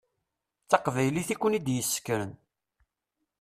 [0.63, 2.31] D taqbaylit i ken-id-yessekren.